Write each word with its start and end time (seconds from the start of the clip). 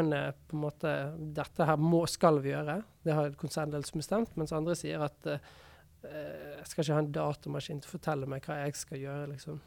noen 0.00 0.16
er 0.16 0.36
på 0.48 0.56
en 0.56 0.64
måte 0.64 0.92
Dette 1.36 1.66
her 1.68 1.80
må, 1.80 2.02
skal 2.10 2.40
vi 2.44 2.54
gjøre. 2.54 2.80
Det 3.04 3.16
har 3.16 3.34
konsernledelsen 3.40 4.02
bestemt. 4.02 4.32
Mens 4.40 4.54
andre 4.56 4.76
sier 4.78 5.02
at 5.04 5.28
uh, 5.28 5.36
jeg 6.04 6.70
skal 6.70 6.84
ikke 6.84 6.96
ha 6.96 7.02
en 7.04 7.12
datamaskin 7.14 7.82
til 7.82 7.90
å 7.90 7.96
fortelle 7.98 8.30
meg 8.30 8.46
hva 8.48 8.62
jeg 8.62 8.78
skal 8.80 9.02
gjøre, 9.02 9.28
liksom. 9.34 9.60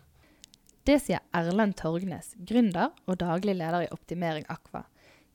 Det 0.84 0.98
sier 1.00 1.24
Erlend 1.38 1.78
Torgnes, 1.80 2.34
gründer 2.44 2.92
og 3.08 3.22
daglig 3.22 3.56
leder 3.56 3.86
i 3.86 3.92
Optimering 3.96 4.44
Aqua. 4.52 4.84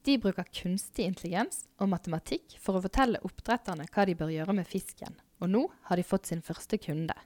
De 0.05 0.19
bruker 0.21 0.47
kunstig 0.53 1.07
intelligens 1.09 1.65
og 1.81 1.91
matematikk 1.95 2.59
for 2.61 2.77
å 2.77 2.83
fortelle 2.85 3.23
oppdretterne 3.25 3.89
hva 3.89 4.05
de 4.09 4.17
bør 4.19 4.35
gjøre 4.35 4.59
med 4.61 4.69
fisken. 4.69 5.17
Og 5.41 5.51
nå 5.53 5.65
har 5.89 5.97
de 5.97 6.07
fått 6.07 6.29
sin 6.29 6.45
første 6.45 6.79
kunde. 6.83 7.17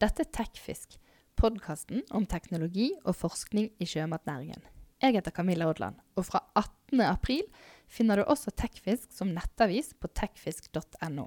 Dette 0.00 0.24
er 0.24 0.32
TechFisk, 0.34 0.96
podkasten 1.38 2.06
om 2.16 2.24
teknologi 2.28 2.90
og 3.04 3.18
forskning 3.20 3.70
i 3.80 3.88
sjømatnæringen. 3.88 4.64
Jeg 5.02 5.16
heter 5.16 5.34
Camilla 5.34 5.66
Odland, 5.66 5.96
og 6.14 6.28
fra 6.28 6.44
18. 6.54 7.00
april 7.02 7.42
finner 7.90 8.20
du 8.20 8.22
også 8.30 8.52
Tekfisk 8.54 9.08
som 9.10 9.32
nettavis 9.34 9.88
på 9.98 10.06
tekfisk.no. 10.14 11.24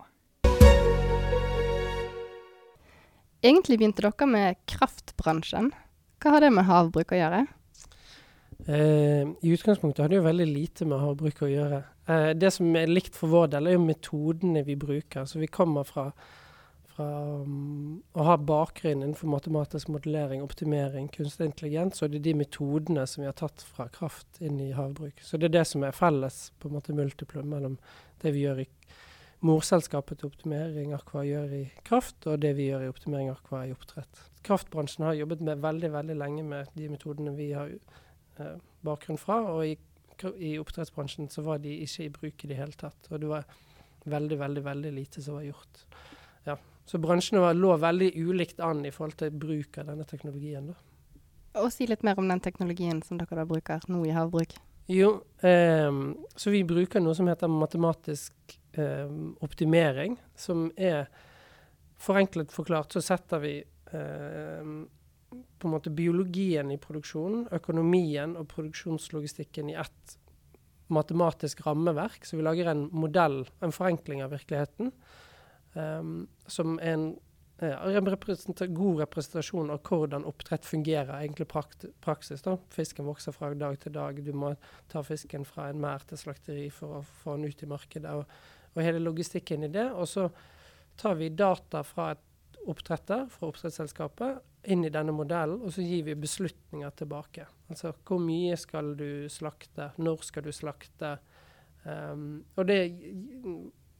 Egentlig 3.43 3.75
begynte 3.81 4.05
dere 4.05 4.29
med 4.31 4.61
kraftbransjen. 4.71 5.73
Hva 6.23 6.37
har 6.37 6.45
det 6.45 6.53
med 6.55 6.69
havbruk 6.69 7.11
å 7.11 7.19
gjøre? 7.19 7.41
Eh, 8.63 9.27
I 9.27 9.51
utgangspunktet 9.57 10.05
har 10.05 10.09
det 10.13 10.21
jo 10.21 10.29
veldig 10.29 10.47
lite 10.47 10.87
med 10.87 11.03
havbruk 11.03 11.43
å 11.43 11.51
gjøre. 11.51 11.83
Eh, 12.07 12.31
det 12.31 12.55
som 12.55 12.71
er 12.79 12.87
likt 12.87 13.19
for 13.19 13.27
vår 13.35 13.51
del, 13.57 13.67
er 13.67 13.75
jo 13.75 13.83
metodene 13.83 14.63
vi 14.63 14.79
bruker. 14.79 15.27
Så 15.27 15.43
vi 15.43 15.51
kommer 15.51 15.83
fra 15.83 16.07
fra 16.95 17.07
um, 17.43 17.99
å 18.15 18.25
ha 18.27 18.37
bakgrunn 18.39 19.03
innenfor 19.03 19.29
matematisk 19.31 19.89
modellering, 19.91 20.43
optimering, 20.43 21.09
kunstig 21.11 21.49
intelligens, 21.49 21.99
så 21.99 22.07
det 22.07 22.21
er 22.21 22.27
de 22.29 22.35
metodene 22.45 23.03
som 23.09 23.23
vi 23.23 23.29
har 23.29 23.35
tatt 23.39 23.63
fra 23.75 23.89
kraft 23.91 24.39
inn 24.39 24.61
i 24.63 24.71
havbruk. 24.75 25.19
Så 25.23 25.39
det 25.39 25.49
er 25.49 25.57
det 25.59 25.65
som 25.69 25.83
er 25.83 25.95
felles 25.95 26.49
på 26.59 26.69
en 26.69 26.77
måte 26.77 26.95
multiplum 26.95 27.51
mellom 27.51 27.75
det 28.23 28.31
vi 28.35 28.45
gjør 28.45 28.63
i 28.63 28.69
morselskapet 29.45 30.21
til 30.21 30.31
optimering 30.31 30.93
Aqua 30.95 31.25
gjør 31.27 31.51
i 31.59 31.63
kraft, 31.85 32.23
og 32.29 32.39
det 32.41 32.55
vi 32.57 32.69
gjør 32.69 32.85
i 32.85 32.91
optimering 32.91 33.31
Aqua 33.33 33.65
i 33.67 33.73
oppdrett. 33.75 34.21
Kraftbransjen 34.45 35.05
har 35.05 35.17
jobbet 35.19 35.43
med 35.45 35.61
veldig 35.63 35.91
veldig 35.93 36.15
lenge 36.17 36.45
med 36.47 36.71
de 36.77 36.89
metodene 36.89 37.35
vi 37.37 37.51
har 37.53 37.73
eh, 37.73 38.55
bakgrunn 38.85 39.19
fra, 39.21 39.41
og 39.51 39.65
i, 39.67 39.75
i, 40.39 40.55
oppdrettsbransjen 40.61 41.29
så 41.33 41.43
var 41.45 41.61
de 41.63 41.75
ikke 41.83 42.05
i 42.05 42.13
bruk 42.13 42.45
i 42.45 42.51
det 42.51 42.59
hele 42.59 42.77
tatt. 42.79 43.09
Og 43.11 43.21
det 43.21 43.31
var 43.31 43.49
veldig, 44.05 44.39
veldig, 44.39 44.65
veldig 44.65 44.93
lite 44.95 45.23
som 45.25 45.39
var 45.39 45.49
gjort. 45.49 45.83
Ja. 46.45 46.57
Så 46.85 47.01
bransjene 47.01 47.53
lå 47.57 47.73
veldig 47.81 48.11
ulikt 48.13 48.61
an 48.61 48.83
i 48.85 48.93
forhold 48.93 49.17
til 49.17 49.33
bruk 49.33 49.79
av 49.81 49.89
denne 49.89 50.05
teknologien. 50.05 50.69
da. 50.69 50.75
Og 51.61 51.71
Si 51.73 51.87
litt 51.87 52.03
mer 52.03 52.19
om 52.19 52.27
den 52.29 52.43
teknologien 52.43 53.01
som 53.03 53.17
dere 53.17 53.41
da 53.41 53.45
bruker 53.45 53.81
nå 53.89 54.03
i 54.05 54.13
havbruk. 54.13 54.53
Jo, 54.91 55.23
eh, 55.41 55.89
så 56.35 56.51
vi 56.53 56.63
bruker 56.63 57.01
noe 57.01 57.15
som 57.17 57.27
heter 57.27 57.49
matematisk 57.49 58.59
eh, 58.77 59.09
optimering. 59.41 60.19
Som 60.35 60.67
er 60.77 61.07
forenklet 61.97 62.53
forklart, 62.53 62.93
så 62.93 63.01
setter 63.01 63.41
vi 63.41 63.55
eh, 63.63 64.69
på 65.31 65.67
en 65.67 65.73
måte 65.73 65.89
biologien 65.89 66.69
i 66.69 66.77
produksjonen, 66.77 67.47
økonomien 67.55 68.37
og 68.37 68.49
produksjonslogistikken 68.51 69.73
i 69.73 69.79
ett 69.81 70.17
matematisk 70.93 71.65
rammeverk. 71.65 72.27
Så 72.27 72.37
vi 72.37 72.45
lager 72.45 72.69
en 72.69 72.89
modell, 72.93 73.41
en 73.65 73.73
forenkling 73.73 74.21
av 74.21 74.35
virkeligheten 74.37 74.93
Um, 75.75 76.27
som 76.47 76.79
en, 76.79 77.17
en, 77.59 77.71
uh, 77.97 78.67
god 78.67 78.99
representasjon 78.99 79.73
av 79.73 79.81
hvordan 79.83 80.23
oppdrett 80.23 80.65
fungerer 80.65 81.17
egentlig 81.17 81.49
prakt 81.51 81.85
praksis. 82.01 82.41
da. 82.41 82.55
Fisken 82.71 83.05
vokser 83.05 83.35
fra 83.35 83.53
dag 83.53 83.79
til 83.79 83.91
dag. 83.91 84.21
Du 84.23 84.31
må 84.33 84.53
ta 84.91 85.03
fisken 85.03 85.45
fra 85.45 85.69
en 85.69 85.81
merd 85.83 86.07
til 86.07 86.21
slakteri 86.21 86.69
for 86.71 87.01
å 87.01 87.05
få 87.23 87.35
den 87.35 87.51
ut 87.51 87.63
i 87.63 87.69
markedet. 87.69 88.13
Og, 88.15 88.23
og, 88.73 88.83
hele 88.83 89.03
logistikken 89.03 89.67
i 89.67 89.71
det. 89.71 89.89
Og 89.91 90.07
så 90.07 90.29
tar 90.95 91.19
vi 91.19 91.29
data 91.29 91.83
fra 91.83 92.13
et 92.15 92.23
oppdretter, 92.65 93.27
fra 93.29 93.49
oppdrettsselskapet, 93.51 94.39
inn 94.71 94.85
i 94.87 94.93
denne 94.93 95.13
modellen, 95.13 95.59
og 95.61 95.73
så 95.75 95.83
gir 95.85 96.07
vi 96.07 96.15
beslutninger 96.17 96.95
tilbake. 96.97 97.45
Altså 97.69 97.91
hvor 98.07 98.21
mye 98.23 98.55
skal 98.57 98.95
du 98.97 99.27
slakte, 99.29 99.91
når 100.01 100.23
skal 100.25 100.47
du 100.47 100.51
slakte? 100.55 101.17
Um, 101.83 102.41
og 102.55 102.65
det, 102.65 102.79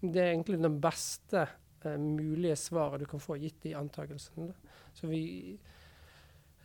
det 0.02 0.24
er 0.24 0.32
egentlig 0.32 0.58
den 0.64 0.80
beste 0.82 1.46
eh, 1.86 2.00
mulige 2.02 2.56
svaret 2.60 3.04
du 3.04 3.10
kan 3.10 3.24
få, 3.24 3.38
gitt 3.42 3.62
de 3.64 3.76
antakelsene. 3.78 4.54
Så 4.96 5.08
vi 5.12 5.58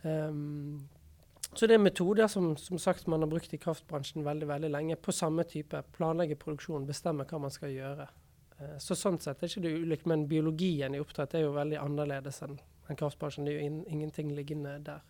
um, 0.03 0.81
så 1.53 1.67
det 1.67 1.75
er 1.75 1.83
metoder 1.83 2.27
som, 2.31 2.53
som 2.57 2.79
sagt 2.79 3.09
man 3.11 3.25
har 3.25 3.27
brukt 3.27 3.53
i 3.53 3.59
kraftbransjen 3.59 4.23
veldig 4.23 4.47
veldig 4.47 4.69
lenge. 4.71 4.95
På 4.95 5.11
samme 5.11 5.43
type. 5.43 5.81
Planlegge 5.97 6.37
produksjon, 6.39 6.87
bestemme 6.87 7.25
hva 7.27 7.41
man 7.43 7.51
skal 7.51 7.73
gjøre. 7.75 8.07
Eh, 8.57 8.77
så 8.79 8.95
Sånn 8.95 9.19
sett 9.19 9.43
er 9.43 9.51
ikke 9.51 9.65
det 9.65 9.73
ulikt, 9.83 10.07
men 10.07 10.27
biologien 10.31 10.95
i 10.95 11.01
oppdrett 11.03 11.35
er 11.35 11.45
jo 11.45 11.55
veldig 11.57 11.79
annerledes 11.81 12.41
enn 12.47 12.55
en 12.89 12.99
kraftbransjen. 12.99 13.47
Det 13.47 13.55
er 13.55 13.59
jo 13.59 13.67
in 13.67 13.81
ingenting 13.97 14.31
liggende 14.35 14.77
der. 14.85 15.03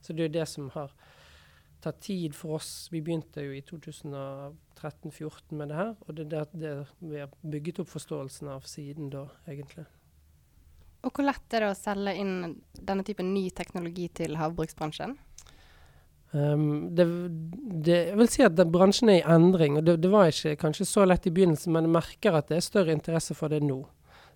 Så 0.00 0.14
det 0.14 0.22
er 0.22 0.30
jo 0.30 0.36
det 0.38 0.48
som 0.50 0.70
har 0.76 0.94
tatt 1.84 2.00
tid 2.04 2.34
for 2.36 2.58
oss. 2.58 2.88
Vi 2.92 3.02
begynte 3.04 3.44
jo 3.44 3.52
i 3.54 3.62
2013-2014 3.66 5.54
med 5.58 5.70
det 5.70 5.78
her, 5.78 5.94
og 6.00 6.18
det 6.18 6.26
er 6.26 6.50
det, 6.52 6.74
vi 6.98 7.22
har 7.22 7.30
bygget 7.42 7.80
opp 7.84 7.92
forståelsen 7.92 8.50
av 8.54 8.66
siden 8.68 9.12
da, 9.14 9.28
egentlig. 9.48 9.86
Og 11.06 11.14
hvor 11.14 11.28
lett 11.28 11.54
er 11.54 11.62
det 11.62 11.70
å 11.70 11.78
selge 11.78 12.16
inn 12.18 12.36
denne 12.74 13.06
typen 13.06 13.30
ny 13.30 13.48
teknologi 13.54 14.08
til 14.18 14.38
havbruksbransjen? 14.40 15.14
Um, 16.30 16.90
det, 16.92 17.06
det, 17.86 17.98
jeg 18.10 18.16
vil 18.18 18.28
si 18.28 18.42
at 18.44 18.56
den, 18.58 18.68
bransjen 18.72 19.08
er 19.12 19.22
i 19.22 19.28
endring. 19.36 19.78
og 19.78 19.86
det, 19.86 19.96
det, 20.02 20.10
var 20.12 20.28
ikke 20.28 20.58
kanskje 20.60 20.88
så 20.90 21.06
lett 21.06 21.26
i 21.26 21.32
begynnelsen, 21.32 21.72
men 21.72 21.88
jeg 21.88 21.94
merker 21.94 22.36
at 22.36 22.50
det 22.50 22.58
er 22.58 22.66
større 22.66 22.92
interesse 22.92 23.36
for 23.38 23.52
det 23.52 23.62
nå. 23.64 23.80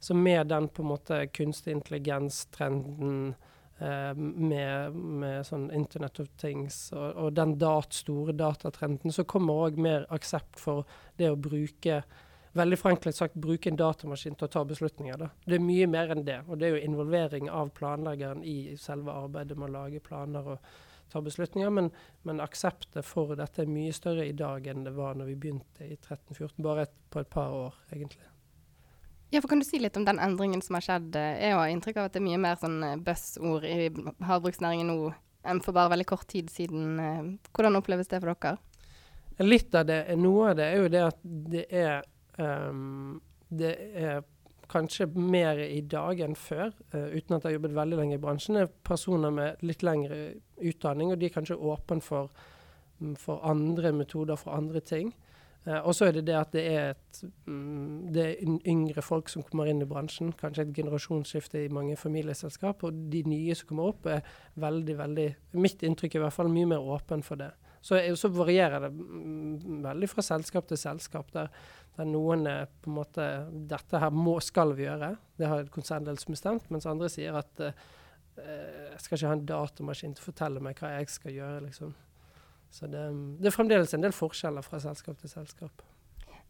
Så 0.03 0.15
med 0.15 0.49
den 0.51 0.71
på 0.73 0.83
en 0.83 0.93
måte 0.95 1.19
kunstig 1.35 1.75
intelligens-trenden, 1.77 3.35
med, 3.83 4.95
med, 4.95 5.47
sånn 5.47 5.71
Internet 5.75 6.21
of 6.23 6.29
Things 6.39 6.77
og, 6.95 7.09
og 7.19 7.33
den 7.35 7.57
dat, 7.59 7.97
store 7.97 8.35
datatrenden, 8.37 9.15
så 9.15 9.25
kommer 9.29 9.65
òg 9.67 9.81
mer 9.83 10.07
aksept 10.15 10.61
for 10.61 10.87
det 11.19 11.33
å 11.33 11.41
bruke 11.41 12.03
Veldig 12.53 12.77
forenklet 12.77 13.17
sagt 13.17 13.37
bruke 13.41 13.71
en 13.71 13.79
datamaskin 13.81 14.35
til 14.37 14.45
å 14.45 14.53
ta 14.53 14.61
beslutninger. 14.69 15.17
Da. 15.17 15.31
Det 15.49 15.57
er 15.57 15.63
mye 15.65 15.87
mer 15.89 16.11
enn 16.13 16.27
det. 16.27 16.43
Og 16.53 16.59
det 16.61 16.67
er 16.67 16.75
jo 16.75 16.83
involvering 16.85 17.49
av 17.49 17.71
planleggeren 17.73 18.43
i 18.45 18.75
selve 18.77 19.15
arbeidet 19.23 19.57
med 19.57 19.71
å 19.71 19.73
lage 19.79 20.03
planer 20.05 20.51
og 20.53 20.67
ta 21.13 21.23
beslutninger. 21.25 21.73
Men, 21.73 21.89
men 22.29 22.45
akseptet 22.45 23.09
for 23.09 23.33
dette 23.41 23.65
er 23.65 23.73
mye 23.73 23.95
større 23.97 24.29
i 24.29 24.37
dag 24.37 24.69
enn 24.69 24.85
det 24.85 24.93
var 24.99 25.17
når 25.17 25.33
vi 25.33 25.39
begynte 25.47 25.89
i 25.89 25.97
13-14. 25.97 26.61
Bare 26.69 26.85
et, 26.91 26.95
på 27.09 27.25
et 27.25 27.33
par 27.33 27.57
år, 27.57 27.81
egentlig. 27.89 28.29
Ja, 29.33 29.41
for 29.41 29.49
Kan 29.49 29.59
du 29.59 29.65
si 29.65 29.79
litt 29.81 29.97
om 29.97 30.05
den 30.05 30.19
endringen 30.21 30.61
som 30.61 30.77
har 30.77 30.85
skjedd? 30.85 31.15
Jeg 31.17 31.55
har 31.57 31.71
inntrykk 31.73 32.03
av 32.03 32.11
at 32.11 32.13
det 32.13 32.21
er 32.21 32.27
mye 32.27 32.41
mer 32.43 32.59
sånn 32.61 32.83
eh, 32.85 32.99
buzzord 33.01 33.65
i 33.65 33.89
havbruksnæringen 34.29 34.91
nå 34.93 34.97
enn 35.49 35.63
for 35.65 35.73
bare 35.73 35.95
veldig 35.95 36.07
kort 36.11 36.27
tid 36.29 36.51
siden. 36.53 36.99
Eh, 37.01 37.31
hvordan 37.57 37.79
oppleves 37.81 38.13
det 38.13 38.21
for 38.21 38.35
dere? 38.35 38.59
Litt 39.41 39.73
av 39.75 39.87
det, 39.89 40.03
Noe 40.21 40.51
av 40.51 40.59
det 40.61 40.67
er 40.69 40.83
jo 40.83 40.93
det 40.93 41.03
at 41.07 41.25
det 41.25 41.65
er, 41.73 42.05
um, 42.37 43.23
det 43.49 43.73
er 43.97 44.21
kanskje 44.69 45.09
mer 45.17 45.65
i 45.65 45.81
dag 45.81 46.21
enn 46.21 46.37
før, 46.37 46.69
uh, 46.93 47.09
uten 47.17 47.39
at 47.39 47.41
jeg 47.41 47.49
har 47.49 47.57
jobbet 47.57 47.77
veldig 47.81 47.99
lenge 48.03 48.19
i 48.19 48.21
bransjen, 48.21 48.61
er 48.61 48.69
personer 48.85 49.33
med 49.33 49.65
litt 49.65 49.83
lengre 49.85 50.21
utdanning, 50.61 51.11
og 51.13 51.21
de 51.21 51.31
er 51.31 51.35
kanskje 51.35 51.57
åpne 51.57 52.05
for, 52.05 52.29
mm, 53.01 53.17
for 53.21 53.41
andre 53.49 53.97
metoder, 53.97 54.37
for 54.37 54.53
andre 54.61 54.85
ting. 54.85 55.15
Uh, 55.63 55.79
og 55.87 55.95
så 55.95 56.09
er 56.09 56.17
det 56.17 56.25
det 56.27 56.35
at 56.35 56.55
det 56.57 56.63
er, 56.67 56.89
et, 56.97 57.19
um, 57.47 58.09
det 58.11 58.23
er 58.25 58.55
yngre 58.69 59.05
folk 59.05 59.31
som 59.31 59.45
kommer 59.47 59.71
inn 59.71 59.85
i 59.85 59.89
bransjen. 59.89 60.33
Kanskje 60.39 60.67
et 60.67 60.75
generasjonsskifte 60.75 61.63
i 61.63 61.71
mange 61.73 61.97
familieselskap. 62.01 62.83
Og 62.89 63.05
de 63.13 63.23
nye 63.31 63.55
som 63.59 63.71
kommer 63.71 63.93
opp, 63.93 64.09
er 64.11 64.27
veldig, 64.63 64.97
veldig 64.99 65.29
Mitt 65.63 65.85
inntrykk 65.87 66.17
er 66.17 66.23
i 66.23 66.25
hvert 66.27 66.39
fall 66.41 66.51
mye 66.51 66.73
mer 66.75 66.93
åpen 66.97 67.23
for 67.27 67.39
det. 67.39 67.53
Så, 67.83 67.99
så 68.19 68.31
varierer 68.31 68.85
det 68.85 68.93
um, 68.95 69.81
veldig 69.87 70.11
fra 70.11 70.27
selskap 70.27 70.67
til 70.71 70.83
selskap. 70.83 71.31
Der, 71.35 71.51
der 71.97 72.11
noen 72.11 72.47
er 72.51 72.67
på 72.67 72.91
en 72.91 72.99
måte 72.99 73.31
Dette 73.71 74.03
her 74.03 74.15
må, 74.15 74.41
skal 74.43 74.75
vi 74.79 74.89
gjøre. 74.89 75.15
Det 75.39 75.51
har 75.51 75.71
konsernledelse 75.71 76.35
bestemt. 76.35 76.71
Mens 76.75 76.91
andre 76.91 77.11
sier 77.13 77.39
at 77.39 77.69
uh, 77.69 77.91
jeg 78.39 79.05
skal 79.05 79.19
ikke 79.19 79.31
ha 79.31 79.37
en 79.39 79.47
datamaskin 79.47 80.15
til 80.17 80.25
å 80.25 80.33
fortelle 80.33 80.63
meg 80.65 80.83
hva 80.83 80.97
jeg 80.97 81.15
skal 81.21 81.39
gjøre. 81.39 81.69
liksom. 81.69 81.95
Så 82.73 82.89
det, 82.89 83.03
det, 83.39 83.51
er 83.51 83.55
fremdeles 83.55 83.93
en 83.93 84.05
del 84.05 84.15
forskjeller 84.17 84.65
fra 84.65 84.81
selskap 84.81 85.19
til 85.21 85.31
selskap. 85.31 85.85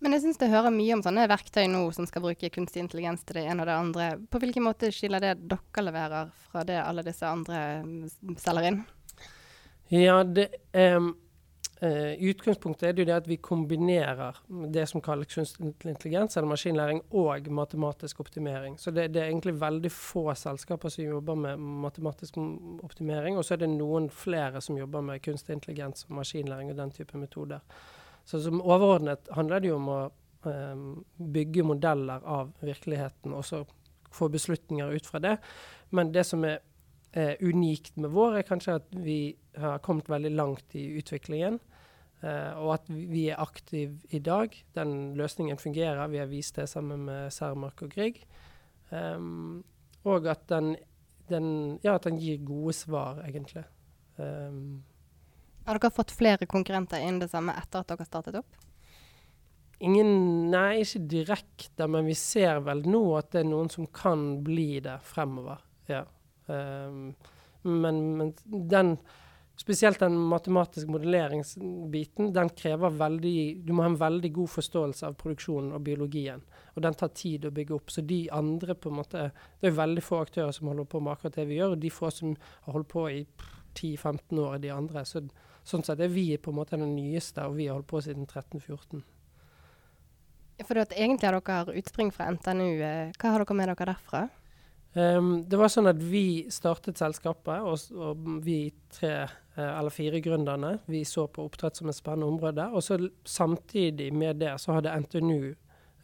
Men 0.02 0.16
jeg 0.16 0.24
syns 0.24 0.38
det 0.40 0.50
hører 0.50 0.74
mye 0.74 0.96
om 0.96 1.02
sånne 1.02 1.28
verktøy 1.30 1.64
nå 1.70 1.82
som 1.94 2.06
skal 2.10 2.24
bruke 2.24 2.50
kunstig 2.54 2.82
intelligens 2.82 3.22
til 3.26 3.38
det 3.38 3.44
ene 3.46 3.62
og 3.62 3.69
det 3.70 3.76
andre. 3.78 4.06
På 4.30 4.40
hvilken 4.42 4.64
måte 4.66 4.90
skiller 4.94 5.22
det 5.22 5.36
dere 5.50 5.84
leverer 5.84 6.32
fra 6.48 6.64
det 6.66 6.78
alle 6.82 7.04
disse 7.06 7.26
andre 7.26 7.60
mm, 7.86 8.36
selger 8.42 8.70
inn? 8.70 8.80
Ja, 9.92 10.22
det 10.24 10.48
um, 10.72 11.12
Uh, 11.82 12.14
utgangspunktet 12.23 12.84
er 12.87 12.93
det 12.94 13.02
jo 13.02 13.06
det 13.08 13.14
at 13.17 13.26
vi 13.26 13.40
kombinerer 13.43 14.37
det 14.70 14.84
som 14.87 15.02
kalles 15.02 15.26
kunstig 15.32 15.73
intelligens, 15.90 16.37
eller 16.37 16.52
maskinlæring, 16.52 17.00
og 17.11 17.49
matematisk 17.50 18.20
optimering. 18.23 18.76
Så 18.79 18.93
det, 18.94 19.08
det, 19.14 19.23
er 19.23 19.32
egentlig 19.32 19.56
veldig 19.58 19.90
få 19.90 20.29
selskaper 20.38 20.94
som 20.94 21.05
jobber 21.05 21.40
med 21.43 21.64
matematisk 21.82 22.38
optimering, 22.87 23.34
og 23.34 23.44
så 23.44 23.56
er 23.56 23.64
det 23.64 23.73
noen 23.73 24.06
flere 24.14 24.62
som 24.62 24.79
jobber 24.79 25.02
med 25.08 25.25
kunstig 25.25 25.56
intelligens 25.58 26.06
og 26.06 26.20
maskinlæring 26.20 26.70
og 26.70 26.79
den 26.79 26.94
type 26.94 27.19
metoder. 27.19 27.67
Så 28.25 28.38
som 28.44 28.62
overordnet 28.62 29.26
handler 29.35 29.61
det 29.61 29.73
jo 29.73 29.81
om 29.81 29.90
å 29.90 30.00
eh, 30.46 30.87
bygge 31.35 31.67
modeller 31.67 32.23
av 32.23 32.52
virkeligheten, 32.62 33.35
og 33.35 33.44
så 33.44 33.64
få 34.12 34.28
beslutninger 34.31 34.94
ut 34.94 35.06
fra 35.06 35.19
det. 35.19 35.37
Men 35.90 36.14
det 36.14 36.25
som 36.31 36.44
er 36.46 36.61
eh, 37.12 37.35
unikt 37.40 37.96
med 37.96 38.14
vår, 38.14 38.38
er 38.38 38.49
kanskje 38.49 38.78
at 38.78 38.96
vi 39.02 39.35
har 39.58 39.82
kommet 39.85 40.08
veldig 40.08 40.32
langt 40.37 40.78
i 40.78 40.87
utviklingen. 41.00 41.58
Eh, 42.22 42.54
og 42.62 42.76
at 42.76 42.86
vi 42.88 43.26
er 43.32 43.42
aktive 43.42 43.98
i 44.14 44.20
dag. 44.22 44.54
Den 44.76 45.14
løsningen 45.19 45.58
fungerer. 45.58 46.06
Vi 46.12 46.20
har 46.22 46.30
vist 46.30 46.56
det 46.56 46.69
sammen 46.70 47.06
med 47.08 47.32
Cermark 47.34 47.82
og 47.82 47.90
Grieg. 47.94 48.22
Um, 48.92 49.64
og 50.04 50.26
at 50.28 50.44
den, 50.52 50.74
den, 51.30 51.78
ja, 51.82 51.96
at 51.96 52.06
den 52.06 52.20
gir 52.20 52.42
gode 52.44 52.74
svar, 52.76 53.22
egentlig. 53.26 53.64
Um, 54.19 54.82
har 55.66 55.78
dere 55.78 55.94
fått 55.94 56.12
flere 56.14 56.46
konkurrenter 56.50 57.00
innen 57.00 57.22
det 57.22 57.30
samme 57.32 57.54
etter 57.58 57.82
at 57.82 57.90
dere 57.90 58.06
startet 58.06 58.38
opp? 58.42 58.58
Ingen, 59.82 60.50
nei, 60.52 60.82
ikke 60.84 61.02
direkte, 61.10 61.88
men 61.90 62.06
vi 62.06 62.14
ser 62.18 62.60
vel 62.62 62.84
nå 62.86 63.02
at 63.18 63.32
det 63.34 63.42
er 63.42 63.50
noen 63.50 63.70
som 63.72 63.88
kan 63.90 64.42
bli 64.46 64.76
det 64.84 65.00
fremover. 65.06 65.62
Ja. 65.90 66.04
Um, 66.46 67.14
men, 67.62 68.02
men, 68.18 68.32
den 68.70 68.96
Spesielt 69.56 69.99
den 70.00 70.16
matematiske 70.16 70.90
modelleringsbiten, 70.90 72.32
den 72.32 72.49
krever 72.56 72.90
veldig 72.90 73.64
Du 73.66 73.72
må 73.72 73.84
ha 73.84 73.90
en 73.90 73.99
veldig 74.00 74.31
god 74.32 74.50
forståelse 74.50 75.06
av 75.06 75.16
produksjonen 75.20 75.75
og 75.76 75.84
biologien. 75.84 76.40
Og 76.75 76.82
den 76.82 76.96
tar 76.96 77.12
tid 77.14 77.44
å 77.44 77.52
bygge 77.54 77.76
opp. 77.76 77.93
Så 77.93 78.00
de 78.00 78.25
andre 78.32 78.75
på 78.75 78.90
en 78.90 78.99
måte 79.02 79.31
Det 79.60 79.69
er 79.69 79.76
veldig 79.76 80.02
få 80.02 80.22
aktører 80.25 80.52
som 80.56 80.72
holder 80.72 80.88
på 80.88 81.00
med 81.00 81.12
akkurat 81.12 81.37
det 81.37 81.46
vi 81.50 81.60
gjør, 81.60 81.76
og 81.76 81.82
de 81.84 81.90
få 81.90 82.10
som 82.10 82.37
har 82.64 82.72
holdt 82.72 82.88
på 82.88 83.08
i 83.10 83.26
10-15 83.75 84.38
år, 84.38 84.54
er 84.54 84.58
de 84.58 84.72
andre. 84.72 85.04
Så, 85.04 85.22
sånn 85.64 85.84
sett 85.84 86.00
er 86.00 86.12
vi 86.12 86.37
på 86.37 86.50
en 86.50 86.58
måte 86.58 86.81
den 86.81 86.96
nyeste, 86.96 87.44
og 87.46 87.56
vi 87.60 87.69
har 87.69 87.76
holdt 87.76 87.90
på 87.93 88.00
siden 88.04 88.26
13-14. 88.26 89.02
For 90.62 90.78
egentlig 90.78 91.26
har 91.28 91.38
dere 91.40 91.76
utspring 91.81 92.12
fra 92.14 92.28
NTNU. 92.31 92.70
Eh, 92.82 93.12
hva 93.19 93.34
har 93.34 93.44
dere 93.44 93.56
med 93.58 93.70
dere 93.72 93.93
derfra? 93.93 94.28
Um, 94.94 95.44
det 95.48 95.56
var 95.56 95.70
sånn 95.72 95.88
at 95.88 96.00
vi 96.04 96.44
startet 96.52 97.00
selskapet, 97.00 97.64
og, 97.64 97.80
og 97.96 98.26
vi 98.44 98.66
tre 98.92 99.22
uh, 99.24 99.62
eller 99.62 99.92
fire 99.94 100.20
gründerne 100.20 100.74
vi 100.84 101.00
så 101.08 101.24
på 101.32 101.46
oppdrett 101.48 101.80
som 101.80 101.88
et 101.88 101.96
spennende 101.96 102.28
område. 102.28 102.66
Og 102.68 102.84
så 102.84 102.98
samtidig 103.24 104.10
med 104.12 104.42
det 104.42 104.52
så 104.60 104.76
hadde 104.76 104.92
NTNU, 105.06 105.54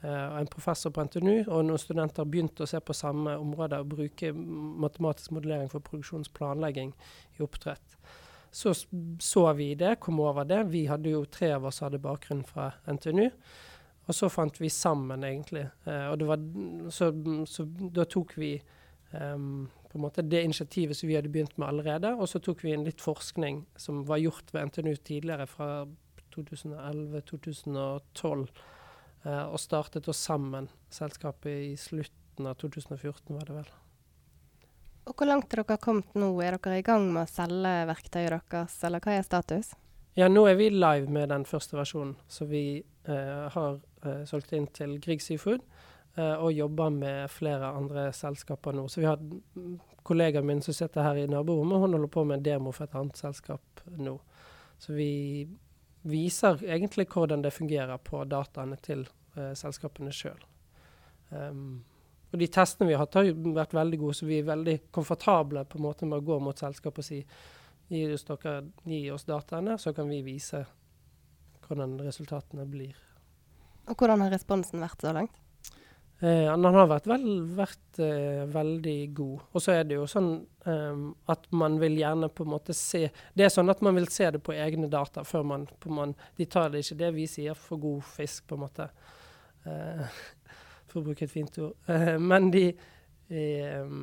uh, 0.07 0.39
en 0.41 0.49
professor 0.49 0.95
på 0.95 1.05
NTNU 1.05 1.51
og 1.51 1.67
noen 1.69 1.83
studenter 1.83 2.25
begynt 2.25 2.65
å 2.65 2.71
se 2.71 2.81
på 2.81 2.97
samme 2.97 3.37
område 3.37 3.83
og 3.83 3.93
bruke 3.93 4.33
matematisk 4.33 5.37
modellering 5.37 5.69
for 5.69 5.85
produksjonsplanlegging 5.85 6.95
i 7.37 7.45
oppdrett. 7.45 8.01
Så 8.49 8.73
så 9.21 9.45
vi 9.53 9.75
det, 9.77 9.99
kom 10.01 10.21
over 10.25 10.49
det. 10.49 10.63
Vi 10.73 10.87
hadde 10.89 11.13
jo 11.13 11.27
tre 11.29 11.53
av 11.59 11.69
oss 11.69 11.83
hadde 11.85 12.01
bakgrunn 12.01 12.41
fra 12.49 12.71
NTNU. 12.89 13.29
Og 14.09 14.17
så 14.17 14.31
fant 14.33 14.57
vi 14.57 14.73
sammen, 14.73 15.29
egentlig. 15.29 15.67
Uh, 15.85 16.09
og 16.09 16.25
var, 16.33 16.41
så, 16.89 17.13
så 17.45 17.69
da 17.69 18.09
tok 18.09 18.33
vi 18.41 18.55
um, 19.13 19.69
på 19.89 19.99
en 19.99 20.05
måte 20.05 20.23
det 20.23 20.43
initiativet 20.45 20.97
som 20.97 21.09
vi 21.09 21.17
hadde 21.17 21.33
begynt 21.33 21.57
med 21.57 21.69
allerede, 21.69 22.15
og 22.15 22.29
så 22.29 22.39
tok 22.45 22.65
vi 22.65 22.73
inn 22.75 22.87
litt 22.87 23.01
forskning 23.01 23.67
som 23.77 24.05
var 24.09 24.19
gjort 24.21 24.53
ved 24.53 24.69
NTNU 24.69 24.97
tidligere, 24.97 25.47
fra 25.49 25.87
2011-2012, 26.37 28.49
eh, 29.25 29.47
og 29.49 29.61
startet 29.61 30.09
oss 30.09 30.21
sammen, 30.29 30.69
selskapet 30.93 31.71
i 31.71 31.77
slutten 31.81 32.47
av 32.47 32.55
2014, 32.61 33.35
var 33.35 33.45
det 33.49 33.55
vel. 33.63 33.71
Og 35.09 35.17
Hvor 35.17 35.31
langt 35.31 35.55
er 35.55 35.65
dere 35.65 35.81
kommet 35.81 36.13
nå? 36.13 36.35
Er 36.45 36.59
dere 36.59 36.83
i 36.83 36.85
gang 36.85 37.09
med 37.09 37.25
å 37.25 37.33
selge 37.33 37.89
verktøyet 37.89 38.45
deres, 38.53 38.77
eller 38.85 39.01
hva 39.01 39.17
er 39.17 39.25
status? 39.25 39.73
Ja, 40.19 40.29
nå 40.29 40.45
er 40.51 40.59
vi 40.59 40.69
live 40.75 41.09
med 41.15 41.31
den 41.31 41.47
første 41.49 41.79
versjonen. 41.79 42.17
Så 42.29 42.45
vi 42.51 42.83
eh, 42.83 43.45
har 43.55 43.79
eh, 44.05 44.25
solgt 44.29 44.53
inn 44.53 44.67
til 44.75 44.99
Grieg 45.01 45.23
Seafood 45.25 45.65
og 46.19 46.53
jobber 46.53 46.91
med 46.91 47.31
flere 47.31 47.69
andre 47.79 48.09
selskaper 48.13 48.75
nå. 48.75 48.89
Så 48.91 49.01
vi 49.01 49.07
har 49.07 49.21
kollegaen 50.09 50.47
min 50.47 50.63
som 50.65 50.75
sitter 50.75 51.05
her 51.05 51.21
i 51.21 51.27
naborommet, 51.31 51.79
hun 51.79 51.95
holder 51.95 52.11
på 52.11 52.25
med 52.25 52.41
en 52.41 52.47
demo 52.47 52.73
for 52.73 52.89
et 52.89 52.97
annet 52.99 53.21
selskap 53.21 53.83
nå. 53.87 54.17
Så 54.79 54.95
vi 54.97 55.11
viser 56.09 56.63
egentlig 56.65 57.09
hvordan 57.13 57.43
det 57.43 57.53
fungerer 57.53 58.01
på 58.03 58.23
dataene 58.25 58.79
til 58.83 59.05
eh, 59.37 59.53
selskapene 59.59 60.13
sjøl. 60.15 60.41
Ehm, 61.35 61.85
og 62.33 62.41
de 62.41 62.49
testene 62.53 62.89
vi 62.89 62.97
har 62.97 63.05
hatt, 63.05 63.19
har 63.19 63.29
vært 63.57 63.77
veldig 63.77 64.01
gode, 64.01 64.17
så 64.17 64.29
vi 64.29 64.41
er 64.41 64.49
veldig 64.49 64.77
komfortable 64.95 65.65
på 65.69 65.79
en 65.79 65.87
måte 65.89 66.09
med 66.09 66.21
å 66.21 66.27
gå 66.29 66.39
mot 66.45 66.67
selskapet 66.67 67.05
og 67.05 67.11
si 67.13 67.23
Gi 67.89 68.03
oss, 68.13 68.27
dere, 68.29 68.67
gi 68.85 68.99
oss 69.09 69.23
dataene, 69.25 69.79
så 69.81 69.95
kan 69.97 70.11
vi 70.13 70.19
vise 70.21 70.59
hvordan 71.65 71.95
resultatene 72.05 72.67
blir. 72.69 72.99
Og 73.89 73.97
Hvordan 73.97 74.21
har 74.27 74.35
responsen 74.35 74.85
vært 74.85 75.01
så 75.01 75.15
langt? 75.17 75.39
Eh, 76.21 76.49
han 76.51 76.65
har 76.65 76.89
vært, 76.91 77.07
vel, 77.07 77.27
vært 77.55 78.01
eh, 78.03 78.43
veldig 78.51 78.97
god. 79.15 79.43
Og 79.55 79.63
så 79.63 79.77
er 79.77 79.85
det 79.87 79.99
jo 80.01 80.07
sånn 80.11 80.33
eh, 80.67 81.03
at 81.31 81.47
man 81.55 81.77
vil 81.79 81.95
gjerne 82.01 82.31
på 82.35 82.43
en 82.43 82.53
måte 82.57 82.75
se 82.75 83.05
Det 83.35 83.47
er 83.47 83.53
sånn 83.55 83.71
at 83.71 83.85
man 83.87 83.95
vil 83.95 84.09
se 84.11 84.27
det 84.35 84.41
på 84.43 84.57
egne 84.57 84.91
data 84.91 85.23
før 85.23 85.47
man, 85.47 85.69
man 85.87 86.17
De 86.35 86.49
tar 86.51 86.73
det 86.75 86.83
ikke 86.83 86.99
det 87.05 87.13
vi 87.15 87.29
sier 87.31 87.55
for 87.55 87.79
god 87.83 88.03
fisk, 88.17 88.49
på 88.51 88.59
en 88.59 88.65
måte. 88.65 88.89
Eh, 89.63 90.19
for 90.91 91.01
å 91.01 91.07
bruke 91.07 91.29
et 91.29 91.35
fint 91.35 91.63
ord. 91.63 91.79
Eh, 91.87 92.17
men 92.19 92.51
de 92.51 92.67
eh, 93.31 93.95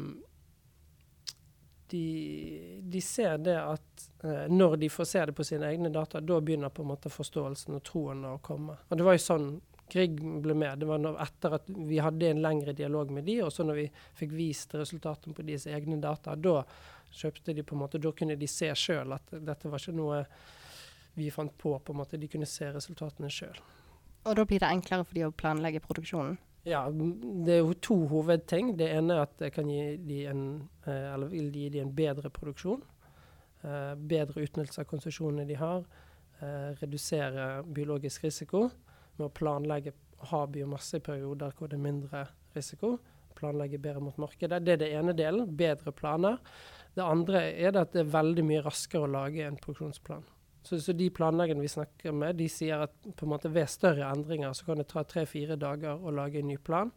de, 1.88 2.82
de, 2.82 3.02
ser 3.02 3.38
det 3.38 3.56
at 3.60 4.08
eh, 4.24 4.48
når 4.50 4.80
de 4.82 4.90
får 4.90 5.08
se 5.10 5.26
det 5.30 5.36
på 5.38 5.46
sine 5.46 5.68
egne 5.70 5.92
data, 5.94 6.22
da 6.22 6.40
begynner 6.42 6.74
på 6.74 6.82
en 6.84 6.92
måte 6.94 7.12
forståelsen 7.14 7.78
og 7.78 7.84
troen 7.86 8.24
å 8.26 8.38
komme. 8.44 8.80
Og 8.90 8.98
Det 8.98 9.06
var 9.06 9.18
jo 9.18 9.24
sånn 9.26 9.50
Grieg 9.92 10.18
ble 10.18 10.56
med. 10.58 10.80
Det 10.82 10.88
var 10.90 11.02
når, 11.02 11.20
etter 11.22 11.56
at 11.60 11.70
vi 11.70 12.00
hadde 12.02 12.32
en 12.32 12.42
lengre 12.42 12.74
dialog 12.74 13.12
med 13.14 13.28
de, 13.28 13.40
og 13.46 13.52
så 13.54 13.66
når 13.66 13.80
vi 13.80 13.86
fikk 14.18 14.34
vist 14.34 14.74
resultatene 14.76 15.36
på 15.38 15.46
deres 15.46 15.68
egne 15.70 16.00
data, 16.02 16.36
da 16.36 16.62
kjøpte 17.16 17.54
de 17.56 17.64
på 17.64 17.76
en 17.76 17.84
måte, 17.84 18.02
da 18.02 18.12
kunne 18.12 18.38
de 18.40 18.50
se 18.50 18.72
sjøl 18.76 19.14
at 19.16 19.36
dette 19.36 19.70
var 19.72 19.82
ikke 19.82 19.96
noe 19.96 20.24
vi 21.16 21.30
fant 21.32 21.54
på. 21.58 21.78
på 21.80 21.94
en 21.94 22.02
måte, 22.02 22.18
De 22.18 22.28
kunne 22.28 22.50
se 22.50 22.72
resultatene 22.74 23.30
sjøl. 23.32 23.62
Og 24.26 24.36
da 24.36 24.46
blir 24.46 24.60
det 24.60 24.72
enklere 24.74 25.06
for 25.06 25.16
de 25.16 25.28
å 25.28 25.32
planlegge 25.32 25.84
produksjonen? 25.86 26.38
Ja, 26.66 26.88
det 26.90 27.54
er 27.54 27.62
jo 27.62 27.76
to 27.78 27.96
hovedting. 28.10 28.74
Det 28.78 28.88
ene 28.90 29.14
er 29.14 29.28
at 29.28 29.36
det 29.38 29.52
kan 29.54 29.70
gi 29.70 29.98
de 30.02 30.24
en, 30.32 30.70
eh, 30.88 31.14
eller 31.14 31.30
vil 31.30 31.52
gi 31.54 31.70
de 31.70 31.84
en 31.84 31.94
bedre 31.94 32.32
produksjon. 32.34 32.82
Eh, 33.64 33.94
bedre 33.96 34.42
utnyttelse 34.42 34.82
av 34.82 34.90
konsesjonene 34.90 35.46
de 35.46 35.54
har. 35.54 35.86
Eh, 36.42 36.74
redusere 36.82 37.64
biologisk 37.64 38.24
risiko 38.24 38.72
med 39.20 39.30
å 39.30 39.36
planlegge 39.36 39.94
ha 40.32 40.46
biomasse 40.48 41.00
i 41.00 41.04
perioder 41.04 41.54
hvor 41.56 41.70
det 41.70 41.78
er 41.78 41.86
mindre 41.86 42.24
risiko. 42.56 42.96
Planlegge 43.36 43.80
bedre 43.82 44.04
mot 44.04 44.18
markedet. 44.22 44.62
Det 44.64 44.76
er 44.76 44.82
det 44.82 44.92
ene 44.96 45.16
delen. 45.18 45.50
Bedre 45.58 45.92
planer. 45.92 46.40
Det 46.96 47.04
andre 47.04 47.42
er 47.52 47.76
at 47.76 47.92
det 47.94 48.06
er 48.06 48.14
veldig 48.14 48.46
mye 48.48 48.64
raskere 48.64 49.08
å 49.08 49.12
lage 49.12 49.44
en 49.44 49.60
produksjonsplan. 49.60 50.24
Så, 50.66 50.80
så, 50.82 50.96
de 50.98 51.12
planleggerne 51.14 51.62
vi 51.62 51.70
snakker 51.70 52.16
med, 52.16 52.40
de 52.40 52.48
sier 52.50 52.88
at 52.88 52.94
på 53.06 53.28
en 53.28 53.34
måte 53.36 53.52
ved 53.54 53.70
større 53.70 54.08
endringer 54.10 54.56
så 54.58 54.72
kan 54.72 54.80
det 54.82 54.88
ta 54.90 55.04
tre-fire 55.06 55.60
dager 55.62 56.00
å 56.02 56.14
lage 56.16 56.40
en 56.42 56.50
ny 56.50 56.56
plan. 56.58 56.90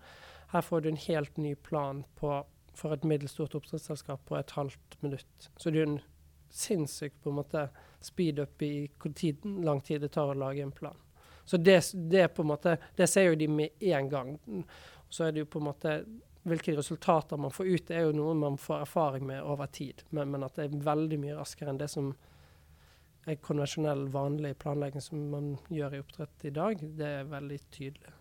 Her 0.55 0.65
får 0.65 0.81
du 0.81 0.89
en 0.89 1.03
helt 1.03 1.37
ny 1.37 1.53
plan 1.69 2.01
på, 2.17 2.39
for 2.79 2.97
et 2.97 3.05
middels 3.05 3.35
stort 3.37 3.59
oppdrettsselskap 3.59 4.23
på 4.31 4.39
et 4.39 4.55
halvt 4.57 4.97
minutt. 5.05 5.51
Så 5.61 5.75
det 5.75 5.83
er 5.83 5.91
en 5.91 6.01
sinnssyk 6.49 7.19
på 7.21 7.29
en 7.29 7.43
måte 7.43 7.67
speed 8.01 8.41
up 8.41 8.65
i 8.65 8.89
hvor 8.97 9.13
tid, 9.13 9.45
lang 9.45 9.83
tid 9.85 10.01
det 10.01 10.15
tar 10.17 10.33
å 10.33 10.39
lage 10.39 10.65
en 10.65 10.73
plan. 10.73 10.97
Så 11.49 11.57
det, 11.57 11.81
det, 12.13 12.27
på 12.37 12.45
en 12.45 12.51
måte, 12.51 12.77
det 12.97 13.07
ser 13.09 13.31
jo 13.31 13.37
de 13.41 13.47
med 13.49 13.85
en 13.89 14.09
gang. 14.13 14.33
Så 15.09 15.25
er 15.25 15.33
det 15.33 15.47
jo 15.47 15.49
på 15.49 15.63
en 15.63 15.69
måte 15.71 15.95
hvilke 16.49 16.75
resultater 16.77 17.41
man 17.41 17.53
får 17.53 17.67
ut, 17.67 17.87
det 17.89 17.97
er 17.97 18.05
jo 18.07 18.17
noe 18.17 18.35
man 18.37 18.59
får 18.61 18.83
erfaring 18.85 19.25
med 19.27 19.41
over 19.43 19.71
tid. 19.73 20.03
Men, 20.11 20.31
men 20.33 20.45
at 20.45 20.59
det 20.59 20.67
er 20.67 20.83
veldig 20.85 21.19
mye 21.23 21.37
raskere 21.39 21.73
enn 21.73 21.81
det 21.81 21.89
som 21.93 22.11
er 23.29 23.41
konvensjonell, 23.45 24.07
vanlig 24.13 24.55
planlegging 24.61 25.05
som 25.05 25.25
man 25.33 25.51
gjør 25.73 25.97
i 25.97 26.03
oppdrett 26.05 26.45
i 26.49 26.53
dag, 26.59 26.85
det 27.01 27.09
er 27.21 27.31
veldig 27.33 27.59
tydelig. 27.75 28.13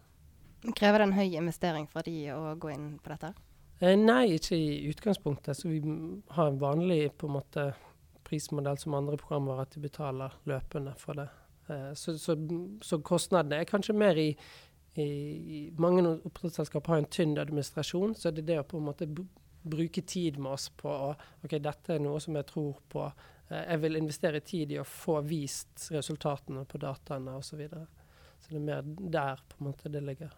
Krever 0.76 1.00
det 1.00 1.08
en 1.08 1.18
høy 1.18 1.28
investering 1.28 1.88
for 1.92 2.08
de 2.08 2.16
å 2.34 2.56
gå 2.60 2.72
inn 2.74 2.88
på 3.04 3.12
dette? 3.14 3.34
Eh, 3.80 3.96
nei, 4.00 4.38
ikke 4.38 4.58
i 4.58 4.88
utgangspunktet. 4.90 5.60
Så 5.60 5.70
vi 5.70 5.82
har 6.34 6.48
en 6.48 6.62
vanlig 6.64 7.12
på 7.20 7.28
en 7.28 7.36
måte, 7.38 7.68
prismodell 8.28 8.80
som 8.82 8.96
andre 8.98 9.20
programmer, 9.20 9.62
at 9.64 9.76
de 9.76 9.84
betaler 9.84 10.34
løpende 10.50 10.96
for 11.00 11.20
det. 11.20 11.28
Eh, 11.70 11.94
så, 11.94 12.18
så, 12.20 12.38
så, 12.82 13.00
kostnadene 13.06 13.62
er 13.62 13.70
kanskje 13.70 13.96
mer 13.98 14.20
i, 14.20 14.30
i, 14.96 15.08
i 15.08 15.60
Mange 15.78 16.06
oppdrettsselskap 16.16 16.88
har 16.88 17.02
en 17.02 17.12
tynn 17.12 17.38
administrasjon, 17.38 18.16
så 18.16 18.32
det 18.32 18.46
er 18.46 18.52
det 18.52 18.62
å 18.64 18.70
på 18.72 18.80
en 18.82 18.88
måte 18.90 19.10
bruke 19.68 20.02
tid 20.02 20.40
med 20.40 20.54
oss 20.56 20.70
på 20.70 20.90
å 20.90 21.12
OK, 21.44 21.58
dette 21.60 21.98
er 21.98 22.04
noe 22.04 22.22
som 22.24 22.38
jeg 22.40 22.48
tror 22.50 22.80
på. 22.90 23.06
Eh, 23.50 23.64
jeg 23.64 23.84
vil 23.84 24.00
investere 24.00 24.44
tid 24.46 24.74
i 24.76 24.82
å 24.82 24.88
få 24.88 25.20
vist 25.28 25.90
resultatene 25.94 26.66
på 26.68 26.82
dataene 26.82 27.38
osv. 27.38 27.50
Så, 27.52 27.62
videre. 27.62 27.88
så 28.40 28.54
det 28.54 28.62
er 28.62 28.68
mer 28.72 28.92
der 29.18 29.44
på 29.50 29.62
en 29.62 29.72
måte 29.72 29.92
det 29.94 30.04
ligger. 30.04 30.36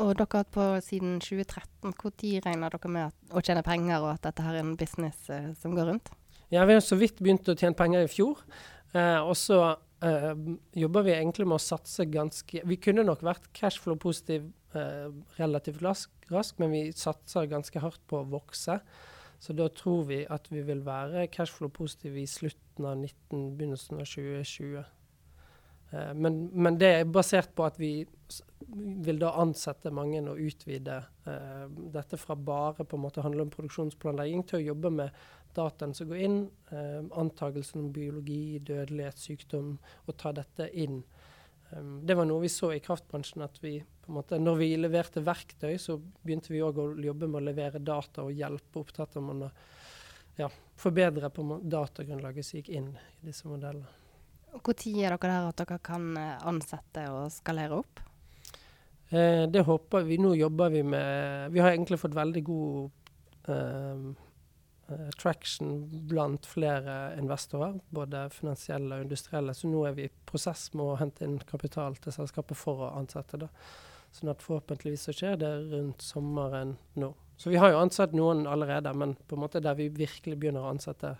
Og 0.00 0.14
dere 0.16 0.26
har 0.32 0.44
hatt 0.46 0.54
på 0.54 0.66
siden 0.84 1.18
2013. 1.20 1.90
Når 1.90 2.44
regner 2.46 2.72
dere 2.72 2.90
med 2.92 3.36
å 3.36 3.42
tjene 3.44 3.64
penger, 3.66 4.00
og 4.00 4.14
at 4.14 4.24
dette 4.30 4.46
her 4.46 4.56
er 4.56 4.64
en 4.64 4.76
business 4.80 5.28
eh, 5.28 5.50
som 5.60 5.74
går 5.76 5.92
rundt? 5.92 6.12
Ja, 6.50 6.64
Vi 6.64 6.74
har 6.74 6.80
så 6.82 6.96
vidt 6.98 7.20
begynt 7.20 7.48
å 7.48 7.54
tjene 7.54 7.76
penger 7.78 8.06
i 8.06 8.10
fjor. 8.10 8.40
Eh, 8.94 9.20
og 9.20 9.36
så 9.38 9.60
eh, 10.06 10.32
jobber 10.82 11.06
vi 11.06 11.14
egentlig 11.14 11.46
med 11.48 11.58
å 11.58 11.62
satse 11.62 12.06
ganske 12.10 12.62
Vi 12.66 12.78
kunne 12.82 13.04
nok 13.06 13.24
vært 13.26 13.50
cashflow-positiv 13.56 14.50
uh, 14.74 15.08
relativt 15.38 15.82
raskt, 15.82 16.60
men 16.62 16.74
vi 16.74 16.82
satser 16.96 17.50
ganske 17.50 17.82
hardt 17.82 18.02
på 18.10 18.20
å 18.20 18.28
vokse. 18.30 18.80
Så 19.40 19.56
da 19.56 19.70
tror 19.72 20.04
vi 20.10 20.22
at 20.28 20.50
vi 20.52 20.62
vil 20.66 20.82
være 20.84 21.28
cashflow-positive 21.32 22.20
i 22.20 22.28
slutten 22.28 22.84
av 22.84 22.98
19, 23.00 23.54
begynnelsen 23.56 24.02
av 24.02 24.08
2020. 24.08 24.82
Eh, 25.90 26.14
men, 26.14 26.44
men, 26.52 26.78
det 26.78 26.90
er 27.00 27.08
basert 27.10 27.54
på 27.56 27.66
at 27.66 27.78
vi 27.80 28.04
vil 29.04 29.18
da 29.18 29.32
ansette 29.42 29.90
mange 29.94 30.20
og 30.30 30.38
utvide 30.38 31.00
eh, 31.26 31.64
dette 31.94 32.18
fra 32.20 32.36
bare 32.36 32.86
på 32.86 32.98
en 32.98 33.04
måte 33.06 33.24
handle 33.24 33.46
om 33.46 33.52
produksjonsplanlegging 33.54 34.44
til 34.46 34.60
å 34.60 34.66
jobbe 34.70 34.92
med 35.00 35.24
dataen 35.56 35.94
som 35.94 36.08
går 36.10 36.22
inn, 36.26 36.38
eh, 36.70 37.00
antakelsen 37.18 37.84
om 37.84 37.92
biologi, 37.92 38.58
dødelighet, 38.58 39.18
sykdom, 39.18 39.78
og 40.06 40.16
ta 40.16 40.32
dette 40.32 40.70
inn. 40.72 41.02
Um, 41.70 42.00
det 42.06 42.16
var 42.18 42.26
noe 42.26 42.42
vi 42.42 42.48
så 42.50 42.72
i 42.74 42.80
kraftbransjen. 42.82 43.42
at 43.42 43.58
vi 43.62 43.78
på 43.78 44.10
en 44.10 44.14
måte, 44.14 44.38
Når 44.38 44.56
vi 44.56 44.76
leverte 44.76 45.22
verktøy, 45.22 45.78
så 45.78 46.00
begynte 46.24 46.50
vi 46.50 46.62
òg 46.62 46.78
å 46.78 46.88
jobbe 46.98 47.28
med 47.28 47.42
å 47.42 47.44
levere 47.44 47.78
data 47.78 48.22
og 48.22 48.32
hjelpe 48.32 48.80
oppdretterne 48.80 49.26
å 49.46 49.50
ja, 50.36 50.48
forbedre 50.76 51.30
på 51.30 51.60
datagrunnlaget 51.62 52.44
som 52.44 52.58
gikk 52.58 52.68
inn 52.68 52.96
i 53.22 53.26
disse 53.26 53.46
modellene. 53.46 53.86
Når 54.50 54.94
er 54.98 55.14
dere 55.14 55.28
der 55.28 55.48
at 55.48 55.60
dere 55.60 55.78
kan 55.78 56.16
eh, 56.18 56.38
ansette 56.42 57.04
og 57.12 57.30
skalere 57.30 57.78
opp? 57.84 58.00
Eh, 59.10 59.46
det 59.50 59.62
håper 59.66 60.02
vi. 60.06 60.18
Nå 60.18 60.34
jobber 60.34 60.70
vi 60.70 60.82
med 60.82 61.52
Vi 61.52 61.60
har 61.60 61.70
egentlig 61.70 62.00
fått 62.00 62.14
veldig 62.14 62.42
god 62.46 62.90
eh, 63.46 64.04
traction 65.18 65.84
blant 66.08 66.46
flere 66.46 66.96
investorer, 67.18 67.78
både 67.94 68.26
finansielle 68.34 68.98
og 68.98 69.06
industrielle. 69.06 69.54
Så 69.54 69.70
nå 69.70 69.84
er 69.88 69.96
vi 69.96 70.08
i 70.08 70.12
prosess 70.26 70.68
med 70.74 70.84
å 70.86 70.98
hente 71.00 71.26
inn 71.26 71.38
kapital 71.48 71.96
til 72.00 72.14
selskapet 72.14 72.58
for 72.58 72.86
å 72.86 72.92
ansette. 72.98 73.40
det. 73.40 73.50
Sånn 74.10 74.32
at 74.32 74.42
forhåpentligvis 74.42 75.06
så 75.06 75.14
skjer 75.14 75.36
det 75.38 75.50
rundt 75.70 76.02
sommeren 76.02 76.76
nå. 76.98 77.12
Så 77.40 77.52
vi 77.52 77.60
har 77.62 77.70
jo 77.72 77.80
ansatt 77.80 78.12
noen 78.12 78.42
allerede, 78.50 78.92
men 78.92 79.14
på 79.26 79.36
en 79.36 79.44
måte 79.46 79.62
der 79.64 79.78
vi 79.78 79.88
virkelig 79.88 80.36
begynner 80.36 80.66
å 80.66 80.72
ansette 80.74 81.14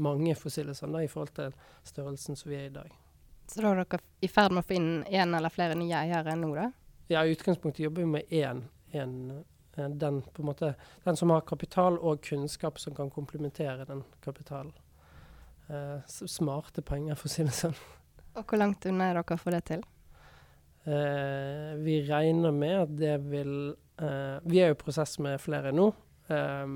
mange, 0.00 0.34
fossile 0.38 0.72
sånn, 0.76 0.94
da, 0.96 1.02
i 1.04 1.10
forhold 1.10 1.34
til 1.36 1.56
størrelsen 1.84 2.38
som 2.38 2.48
vi 2.48 2.56
er 2.56 2.68
i 2.70 2.74
dag. 2.78 2.94
Så 3.50 3.60
da 3.60 3.72
er 3.72 3.82
dere 3.82 4.00
i 4.22 4.30
ferd 4.30 4.54
med 4.54 4.62
å 4.62 4.68
få 4.68 4.76
inn 4.78 4.92
én 5.10 5.34
eller 5.36 5.52
flere 5.52 5.76
nye 5.76 6.04
eiere 6.04 6.36
nå, 6.38 6.52
da? 6.56 6.70
Ja, 7.10 7.24
i 7.26 7.34
utgangspunktet 7.34 7.82
jobber 7.82 8.06
vi 8.06 8.12
med 8.14 8.30
én. 8.30 8.62
En, 8.94 9.14
en, 9.34 9.44
den, 9.88 10.22
på 10.22 10.42
en 10.42 10.50
måte, 10.50 10.74
den 11.04 11.16
som 11.16 11.30
har 11.30 11.46
kapital 11.48 11.98
og 11.98 12.22
kunnskap 12.26 12.78
som 12.78 12.94
kan 12.94 13.10
komplementere 13.10 13.86
den 13.88 14.04
kapitalen. 14.24 14.72
Eh, 15.70 15.98
smarte 16.06 16.82
penger, 16.82 17.14
for 17.14 17.30
å 17.30 17.32
si 17.32 17.46
det 17.46 17.54
sånn. 17.54 17.76
Og 18.38 18.44
hvor 18.44 18.60
langt 18.60 18.86
unna 18.86 19.10
er 19.10 19.20
dere 19.20 19.38
få 19.38 19.52
det 19.54 19.64
til? 19.70 19.82
Eh, 20.84 21.74
vi 21.84 22.00
regner 22.08 22.54
med 22.56 22.76
at 22.78 22.92
det 22.96 23.16
vil 23.28 23.74
eh, 24.00 24.38
Vi 24.48 24.62
er 24.62 24.70
jo 24.70 24.76
i 24.78 24.80
prosess 24.80 25.18
med 25.20 25.40
flere 25.42 25.74
nå. 25.76 25.90
Eh, 26.32 26.66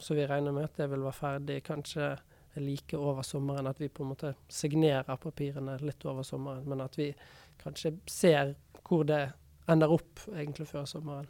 så 0.00 0.16
vi 0.16 0.26
regner 0.26 0.54
med 0.56 0.70
at 0.70 0.78
det 0.80 0.88
vil 0.90 1.04
være 1.04 1.18
ferdig 1.18 1.58
kanskje 1.66 2.14
like 2.56 2.96
over 2.98 3.22
sommeren. 3.22 3.68
At 3.68 3.80
vi 3.80 3.88
på 3.88 4.04
en 4.04 4.14
måte 4.14 4.34
signerer 4.48 5.20
papirene 5.20 5.76
litt 5.84 6.06
over 6.08 6.24
sommeren, 6.26 6.64
men 6.68 6.80
at 6.80 6.96
vi 6.98 7.12
kanskje 7.60 7.98
ser 8.08 8.54
hvor 8.86 9.04
det 9.06 9.26
ender 9.70 9.92
opp 9.92 10.24
egentlig 10.32 10.66
før 10.70 10.88
sommeren. 10.88 11.28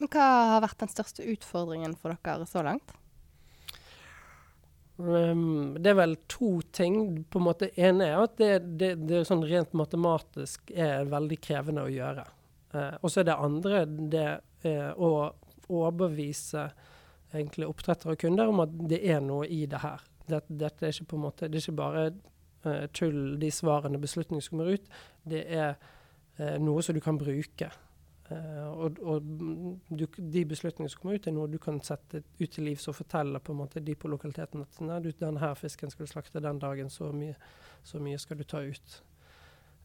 Men 0.00 0.08
hva 0.08 0.26
har 0.54 0.64
vært 0.64 0.80
den 0.80 0.90
største 0.90 1.26
utfordringen 1.28 1.94
for 2.00 2.16
dere 2.24 2.48
så 2.48 2.64
langt? 2.64 2.94
Um, 5.00 5.76
det 5.80 5.92
er 5.92 5.96
vel 5.96 6.16
to 6.28 6.60
ting. 6.72 7.24
på 7.24 7.40
en 7.40 7.44
måte 7.44 7.70
ene 7.76 8.08
er 8.08 8.20
at 8.20 8.36
det, 8.40 8.52
det, 8.80 8.94
det 9.08 9.22
sånn 9.28 9.44
rent 9.48 9.72
matematisk 9.76 10.72
er 10.72 11.08
veldig 11.08 11.38
krevende 11.40 11.84
å 11.84 11.92
gjøre. 11.92 12.24
Uh, 12.74 12.96
og 13.00 13.12
så 13.12 13.20
er 13.20 13.28
det 13.28 13.36
andre 13.36 13.84
det 13.88 14.26
er 14.68 14.96
å 15.00 15.30
overbevise 15.70 16.66
egentlig 17.32 17.68
oppdrettere 17.68 18.16
og 18.16 18.20
kunder 18.20 18.50
om 18.50 18.64
at 18.64 18.72
det 18.90 19.00
er 19.06 19.20
noe 19.24 19.46
i 19.48 19.62
det 19.70 19.80
her. 19.80 20.02
Dette, 20.30 20.56
dette 20.60 20.86
er 20.86 20.96
ikke 20.96 21.20
måte, 21.20 21.48
det 21.48 21.60
er 21.60 21.64
ikke 21.64 21.80
bare 21.80 22.08
uh, 22.66 22.86
tull, 22.96 23.38
de 23.40 23.52
svarene 23.52 24.00
beslutningene 24.00 24.44
som 24.44 24.56
kommer 24.56 24.74
ut. 24.76 24.90
Det 25.28 25.44
er 25.44 25.76
uh, 26.40 26.56
noe 26.60 26.84
som 26.84 26.96
du 26.96 27.04
kan 27.04 27.20
bruke. 27.20 27.70
Uh, 28.30 28.68
og, 28.86 28.98
og 29.02 29.24
du, 29.88 30.04
de 30.06 30.44
beslutningene 30.46 30.92
som 30.92 31.02
kommer 31.02 31.18
ut, 31.18 31.26
er 31.26 31.34
noe 31.34 31.50
du 31.50 31.58
kan 31.62 31.80
sette 31.82 32.22
ut 32.38 32.50
til 32.50 32.68
livs 32.68 32.86
og 32.90 32.94
fortelle 33.00 33.40
på 33.42 33.54
en 33.54 33.60
måte 33.64 33.82
de 33.82 33.96
på 33.98 34.10
lokaliteten 34.12 34.62
at 34.62 34.80
nei, 34.86 35.00
du, 35.02 35.10
denne 35.18 35.50
fisken 35.58 35.90
skal 35.90 36.06
du 36.06 36.12
slakte 36.12 36.42
den 36.44 36.60
dagen, 36.62 36.92
så 36.94 37.10
mye, 37.14 37.34
så 37.82 38.02
mye 38.02 38.20
skal 38.22 38.38
du 38.38 38.46
ta 38.46 38.62
ut. 38.62 38.96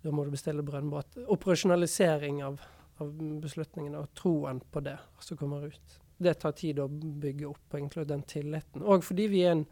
Da 0.06 0.14
må 0.14 0.28
du 0.28 0.34
bestille 0.36 0.66
brønnbåt. 0.66 1.18
Operasjonalisering 1.34 2.44
av, 2.46 2.62
av 3.02 3.16
beslutningene 3.42 4.04
og 4.04 4.14
troen 4.18 4.62
på 4.72 4.84
det 4.86 5.00
som 5.25 5.40
kommer 5.40 5.66
ut. 5.66 5.98
Det 6.18 6.36
tar 6.40 6.54
tid 6.56 6.80
å 6.80 6.86
bygge 6.88 7.50
opp, 7.50 7.66
egentlig, 7.74 8.06
den 8.08 8.22
tilliten. 8.30 8.86
Og 8.86 9.04
fordi 9.04 9.25
vi 9.32 9.42
er 9.48 9.58
en 9.58 9.66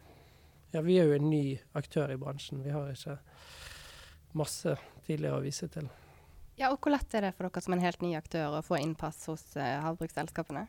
ja, 0.74 0.80
vi 0.82 0.96
er 0.98 1.06
jo 1.06 1.14
en 1.14 1.28
ny 1.30 1.54
aktør 1.78 2.10
i 2.10 2.18
bransjen. 2.18 2.64
Vi 2.64 2.72
har 2.74 2.88
ikke 2.90 3.14
masse 4.34 4.74
tidligere 5.06 5.38
å 5.38 5.44
vise 5.44 5.68
til. 5.70 5.86
Ja, 6.60 6.70
og 6.70 6.78
Hvor 6.82 6.94
lett 6.94 7.14
er 7.14 7.26
det 7.26 7.34
for 7.34 7.48
dere 7.48 7.64
som 7.64 7.74
en 7.74 7.82
helt 7.82 8.02
ny 8.04 8.14
aktør 8.18 8.58
å 8.58 8.64
få 8.64 8.78
innpass 8.78 9.24
hos 9.30 9.42
uh, 9.58 9.80
havbruksselskapene? 9.84 10.68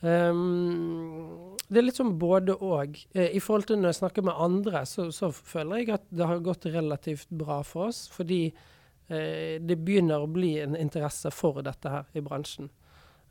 Um, 0.00 1.54
det 1.70 1.80
er 1.80 1.86
litt 1.86 1.98
sånn 1.98 2.16
både 2.20 2.56
og. 2.58 2.98
Uh, 3.14 3.28
I 3.30 3.42
forhold 3.42 3.68
til 3.70 3.78
når 3.80 3.94
jeg 3.94 4.00
snakker 4.00 4.26
med 4.26 4.42
andre, 4.42 4.82
så, 4.88 5.08
så, 5.14 5.30
føler 5.30 5.82
jeg 5.82 5.94
at 5.96 6.10
det 6.10 6.28
har 6.28 6.42
gått 6.44 6.66
relativt 6.68 7.30
bra 7.30 7.62
for 7.66 7.92
oss. 7.92 8.04
Fordi 8.12 8.42
uh, 8.50 9.56
det 9.62 9.78
begynner 9.86 10.24
å 10.24 10.30
bli 10.30 10.56
en 10.64 10.76
interesse 10.78 11.30
for 11.34 11.62
dette 11.66 11.92
her 11.92 12.10
i 12.18 12.24
bransjen. 12.26 12.70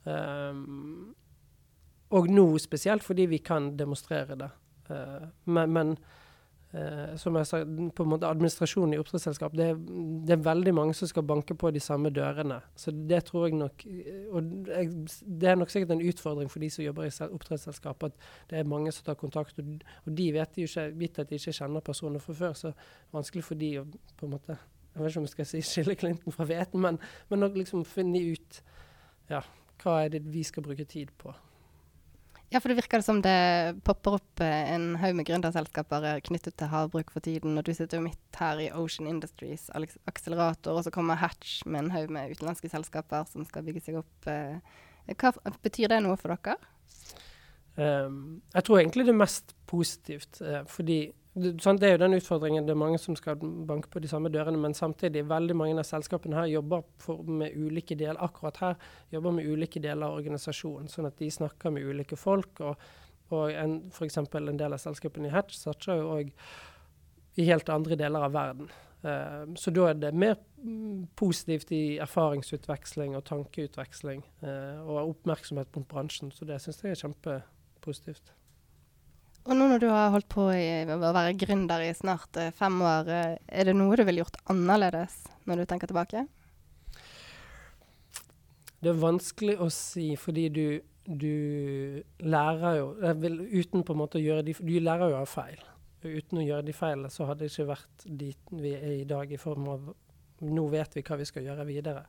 Um, 0.06 1.16
og 2.16 2.30
nå 2.30 2.46
spesielt 2.62 3.04
fordi 3.04 3.26
vi 3.28 3.42
kan 3.44 3.74
demonstrere 3.78 4.38
det. 4.40 4.52
Uh, 4.88 5.28
men, 5.52 5.76
men 5.76 5.98
som 7.18 7.36
jeg 7.40 7.48
sa, 7.48 7.62
på 7.96 8.04
en 8.04 8.10
måte 8.12 8.28
administrasjonen 8.28 8.96
i 8.96 9.00
oppdrettsselskap, 9.00 9.54
det, 9.56 9.68
det, 10.28 10.34
er 10.36 10.42
veldig 10.44 10.74
mange 10.76 10.96
som 10.98 11.08
skal 11.08 11.24
banke 11.28 11.56
på 11.56 11.72
de 11.72 11.80
samme 11.80 12.12
dørene. 12.12 12.58
Så 12.76 12.92
det 12.92 13.22
tror 13.30 13.48
jeg 13.48 13.60
nok 13.60 13.86
Og 14.36 14.50
det 14.66 15.50
er 15.50 15.56
nok 15.56 15.72
sikkert 15.72 15.96
en 15.96 16.04
utfordring 16.04 16.52
for 16.52 16.60
de 16.60 16.70
som 16.74 16.84
jobber 16.84 17.08
i 17.08 17.14
oppdrettsselskap, 17.30 18.04
at 18.04 18.18
det 18.50 18.60
er 18.60 18.68
mange 18.68 18.92
som 18.92 19.06
tar 19.08 19.20
kontakt. 19.20 19.60
Og, 19.60 19.80
og 20.06 20.18
de 20.18 20.28
vet 20.36 20.60
jo 20.60 20.68
ikke, 20.68 20.88
vidt 21.00 21.20
at 21.20 21.30
de 21.30 21.40
ikke 21.40 21.56
kjenner 21.56 21.86
personer 21.86 22.20
fra 22.20 22.34
før, 22.34 22.54
så 22.54 22.74
vanskelig 23.16 23.48
for 23.48 23.62
de 23.62 23.72
å 23.80 23.88
på 24.18 24.28
en 24.28 24.36
måte 24.36 24.58
Jeg 24.96 25.04
vet 25.04 25.12
ikke 25.12 25.20
om 25.20 25.26
jeg 25.28 25.36
skal 25.36 25.48
si 25.50 25.62
skille 25.72 25.96
Clinton 26.00 26.36
fra 26.36 26.48
hveten, 26.48 26.82
men, 26.82 27.00
men 27.30 27.48
å 27.48 27.52
liksom 27.56 27.86
finne 27.88 28.20
ut 28.32 28.62
ja, 29.30 29.42
hva 29.84 30.00
er 30.04 30.16
det 30.16 30.26
vi 30.28 30.44
skal 30.44 30.64
bruke 30.64 30.86
tid 30.88 31.12
på. 31.20 31.34
Ja, 32.56 32.62
for 32.64 32.72
det 32.72 32.78
virker 32.78 33.02
som 33.04 33.18
det 33.20 33.82
popper 33.84 34.14
opp 34.16 34.40
eh, 34.40 34.70
en 34.72 34.94
haug 35.02 35.18
med 35.18 35.26
gründerselskaper 35.28 36.22
knyttet 36.24 36.56
til 36.56 36.70
havbruk 36.72 37.10
for 37.12 37.20
tiden. 37.20 37.58
Og 37.60 37.66
du 37.68 37.74
sitter 37.76 38.00
jo 38.00 38.06
midt 38.06 38.40
her 38.40 38.62
i 38.64 38.70
Ocean 38.72 39.10
Industries 39.12 39.66
akselerator, 39.76 40.78
og 40.78 40.86
så 40.86 40.94
kommer 40.96 41.20
Hatch 41.20 41.66
med 41.68 41.82
en 41.84 41.92
haug 41.92 42.14
med 42.16 42.32
utenlandske 42.32 42.72
selskaper 42.72 43.28
som 43.28 43.44
skal 43.50 43.66
bygge 43.68 43.84
seg 43.84 44.00
opp. 44.00 44.30
Eh. 44.32 44.56
Hva 45.20 45.34
betyr 45.68 45.92
det 45.92 46.00
noe 46.06 46.16
for 46.22 46.32
dere? 46.32 46.56
Um, 47.76 48.40
jeg 48.56 48.70
tror 48.70 48.80
egentlig 48.80 49.10
det 49.10 49.18
mest 49.20 49.52
positivt. 49.70 50.42
Uh, 50.42 50.64
fordi 50.70 51.00
sånn, 51.36 51.80
det, 51.80 51.88
er 51.88 51.96
jo 51.96 52.02
den 52.06 52.18
utfordringen. 52.18 52.68
Det 52.68 52.74
er 52.76 52.80
mange 52.80 53.00
som 53.02 53.16
skal 53.20 53.40
banke 53.40 53.90
på 53.92 54.02
de 54.04 54.10
samme 54.12 54.32
dørene. 54.32 54.60
Men 54.62 54.76
samtidig, 54.78 55.26
veldig 55.30 55.58
mange 55.58 55.80
av 55.82 55.88
selskapene 55.88 56.38
her 56.40 56.52
jobber 56.54 56.86
for, 57.02 57.24
med 57.28 57.56
ulike 57.56 57.98
deler 58.00 58.22
akkurat 58.24 58.62
her, 58.64 58.78
jobber 59.14 59.36
med 59.40 59.50
ulike 59.50 59.82
deler 59.84 60.08
av 60.08 60.22
organisasjonen. 60.22 60.88
Sånn 60.92 61.10
at 61.10 61.20
de 61.20 61.32
snakker 61.32 61.76
med 61.76 61.88
ulike 61.88 62.20
folk. 62.20 62.64
Og, 62.64 62.88
og 63.36 63.52
en, 63.52 63.82
f.eks. 63.92 64.22
en 64.24 64.64
del 64.64 64.78
av 64.78 64.82
selskapene 64.82 65.30
i 65.30 65.36
Hatch 65.36 65.60
satser 65.60 66.00
jo 66.00 66.16
òg 66.20 66.34
i 67.36 67.50
helt 67.50 67.70
andre 67.74 67.98
deler 68.00 68.30
av 68.30 68.36
verden. 68.36 68.72
Uh, 69.06 69.52
så 69.60 69.74
da 69.76 69.92
er 69.92 70.00
det 70.00 70.16
mer 70.18 70.40
positivt 71.20 71.70
i 71.76 72.00
erfaringsutveksling 72.02 73.14
og 73.18 73.26
tankeutveksling 73.28 74.24
uh, 74.42 74.80
og 74.88 75.12
oppmerksomhet 75.12 75.76
mot 75.76 75.86
bransjen. 75.92 76.32
Så 76.34 76.48
det 76.48 76.62
syns 76.64 76.82
jeg 76.82 76.96
er 76.96 77.04
kjempepositivt. 77.04 78.32
Og 79.46 79.54
nå 79.54 79.68
når 79.70 79.82
du 79.84 79.92
har 79.92 80.10
holdt 80.10 80.30
på 80.32 80.48
å 80.50 80.98
være 81.14 81.36
gründer 81.38 81.84
i 81.86 81.92
snart 81.94 82.38
eh, 82.42 82.54
fem 82.56 82.80
år, 82.82 83.12
eh, 83.14 83.36
er 83.46 83.70
det 83.70 83.76
noe 83.78 83.94
du 83.94 84.02
ville 84.08 84.24
gjort 84.24 84.40
annerledes 84.50 85.20
når 85.46 85.62
du 85.62 85.66
tenker 85.70 85.92
tilbake? 85.92 86.24
Det 88.82 88.90
er 88.90 88.98
vanskelig 89.02 89.60
å 89.62 89.70
si, 89.74 90.08
fordi 90.18 90.48
du, 90.54 90.66
du 91.06 92.02
lærer 92.26 92.80
jo 92.80 92.90
vil, 93.22 93.40
Uten 93.54 93.86
på 93.86 93.94
en 93.94 94.02
måte 94.02 94.18
å 94.18 94.24
gjøre 94.24 94.46
de 94.46 94.58
Du 94.58 94.74
lærer 94.82 95.14
jo 95.14 95.22
av 95.22 95.30
feil. 95.30 95.62
Uten 96.06 96.42
å 96.42 96.46
gjøre 96.46 96.66
de 96.66 96.74
feilene, 96.78 97.14
så 97.14 97.30
hadde 97.30 97.46
det 97.46 97.54
ikke 97.54 97.70
vært 97.70 98.06
dit 98.06 98.54
vi 98.54 98.74
er 98.78 98.92
i 98.98 99.08
dag, 99.10 99.30
i 99.30 99.42
form 99.42 99.70
av 99.74 99.94
Nå 100.46 100.68
vet 100.74 100.98
vi 100.98 101.06
hva 101.06 101.16
vi 101.22 101.26
skal 101.30 101.46
gjøre 101.46 101.64
videre. 101.70 102.02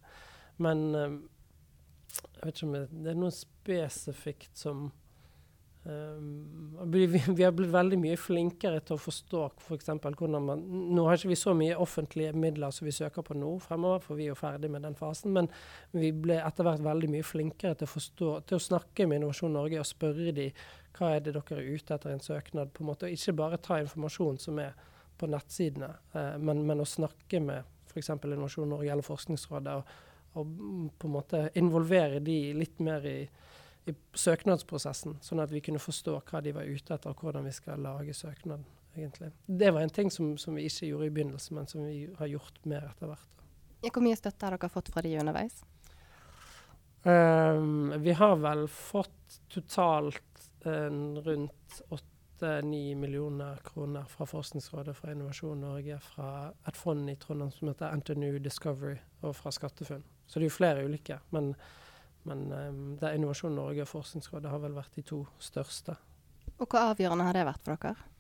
Men 0.65 0.87
eh, 0.97 1.19
jeg 2.17 2.49
vet 2.49 2.57
ikke 2.57 2.67
om 2.71 2.79
det 3.05 3.13
er 3.13 3.21
noe 3.21 3.35
spesifikt 3.35 4.57
som 4.57 4.89
Um, 5.89 6.89
vi, 6.91 7.45
har 7.45 7.53
blitt 7.55 7.71
veldig 7.71 7.99
mye 8.03 8.17
flinkere 8.19 8.81
til 8.83 8.97
å 8.97 9.01
forstå. 9.01 9.43
For 9.63 9.79
hvordan 9.79 10.43
man 10.43 10.65
Nå 10.67 11.05
har 11.07 11.19
ikke 11.19 11.31
vi 11.31 11.39
så 11.39 11.55
mye 11.55 11.77
offentlige 11.79 12.33
midler 12.35 12.75
som 12.75 12.89
vi 12.89 12.95
søker 12.95 13.23
på 13.23 13.37
nå 13.39 13.53
fremover, 13.63 14.03
for 14.03 14.19
vi 14.19 14.27
er 14.27 14.33
jo 14.33 14.39
ferdig 14.41 14.71
med 14.73 14.83
den 14.83 14.99
fasen. 14.99 15.35
Men 15.37 15.51
vi 15.95 16.11
ble 16.11 16.41
etter 16.43 16.67
hvert 16.67 16.83
veldig 16.83 17.13
mye 17.13 17.27
flinkere 17.27 17.79
til 17.79 17.87
å, 17.87 17.93
forstå, 17.93 18.33
til 18.51 18.59
å 18.59 18.67
snakke 18.67 19.07
med 19.07 19.21
Innovasjon 19.21 19.55
Norge 19.55 19.79
og 19.83 19.87
spørre 19.87 20.35
de 20.35 20.51
hva 20.97 21.13
er 21.15 21.23
det 21.23 21.37
dere 21.37 21.61
er 21.61 21.71
ute 21.77 21.95
etter 21.95 22.11
en 22.11 22.25
søknad, 22.25 22.73
på 22.73 22.83
en 22.83 22.91
måte, 22.91 23.07
og 23.07 23.15
ikke 23.15 23.37
bare 23.37 23.61
ta 23.63 23.79
informasjon 23.83 24.39
som 24.41 24.59
er 24.63 24.73
på 25.21 25.29
nettsidene, 25.29 25.91
uh, 26.17 26.37
men, 26.41 26.63
men, 26.67 26.81
å 26.81 26.89
snakke 26.89 27.41
med 27.45 27.69
f.eks. 27.93 28.15
Innovasjon 28.17 28.73
Norge 28.73 28.91
eller 28.95 29.05
Forskningsrådet, 29.05 29.77
og, 29.77 30.41
og 30.41 30.57
på 30.97 31.09
en 31.09 31.15
måte 31.15 31.43
involvere 31.61 32.23
de 32.25 32.39
litt 32.57 32.81
mer 32.85 33.05
i 33.07 33.21
i 33.87 33.95
søknadsprosessen, 34.19 35.21
sånn 35.23 35.43
at 35.43 35.53
vi 35.55 35.63
kunne 35.63 35.83
forstå 35.83 36.17
hva 36.27 36.43
de 36.43 36.55
var 36.57 36.67
ute 36.67 36.97
etter, 36.97 37.13
og 37.13 37.23
hvordan 37.23 37.47
vi 37.47 37.55
skal 37.55 37.83
lage 37.83 38.15
søknaden. 38.17 38.67
egentlig. 38.97 39.31
Det 39.47 39.71
var 39.71 39.81
en 39.85 39.91
ting 39.91 40.11
som, 40.11 40.39
som 40.39 40.55
vi 40.57 40.65
ikke 40.67 40.87
gjorde 40.89 41.07
i 41.07 41.11
begynnelsen, 41.11 41.57
men 41.57 41.67
som 41.67 41.85
vi 41.85 42.09
har 42.19 42.27
gjort 42.27 42.65
mer 42.65 42.87
etter 42.89 43.11
hvert. 43.11 43.43
Hvor 43.85 44.03
mye 44.03 44.17
støtte 44.17 44.47
har 44.47 44.57
dere 44.57 44.73
fått 44.73 44.89
fra 44.91 45.03
de 45.05 45.13
underveis? 45.21 45.61
Um, 47.07 47.93
vi 48.03 48.17
har 48.17 48.39
vel 48.43 48.65
fått 48.73 49.37
totalt 49.53 50.49
um, 50.65 51.21
rundt 51.23 51.83
8-9 52.41 52.97
millioner 52.99 53.61
kroner 53.69 54.09
fra 54.11 54.27
Forskningsrådet, 54.27 54.97
fra 54.97 55.13
Innovasjon 55.13 55.61
Norge, 55.61 56.01
fra 56.03 56.31
et 56.67 56.81
fond 56.81 57.07
i 57.13 57.15
Trondheim 57.21 57.53
som 57.55 57.71
heter 57.71 57.95
NTNU 58.01 58.41
Discovery, 58.43 58.97
og 59.23 59.37
fra 59.39 59.53
SkatteFUNN. 59.55 60.03
Så 60.27 60.41
det 60.41 60.49
er 60.49 60.51
jo 60.51 60.57
flere 60.57 60.89
ulike. 60.89 61.21
men 61.31 61.53
men 62.27 62.45
um, 62.51 62.83
det 62.99 63.09
er 63.09 63.17
Innovasjon 63.17 63.55
Norge 63.57 63.85
og 63.85 63.91
Forskningsrådet 63.91 64.51
har 64.51 64.61
vel 64.63 64.77
vært 64.77 64.99
de 64.99 65.05
to 65.07 65.23
største. 65.43 65.97
Og 66.57 66.67
Hvor 66.67 66.93
avgjørende 66.93 67.27
har 67.29 67.37
det 67.37 67.47
vært 67.47 67.65
for 67.67 67.79
dere? 67.87 68.13